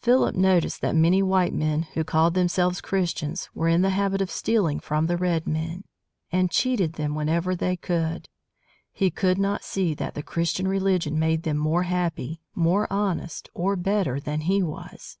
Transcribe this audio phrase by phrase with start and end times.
[0.00, 4.28] Philip noticed that many white men who called themselves Christians were in the habit of
[4.28, 5.84] stealing from the red men,
[6.32, 8.28] and cheating them whenever they could.
[8.90, 13.76] He could not see that the Christian religion made them more happy, more honest, or
[13.76, 15.18] better than he was.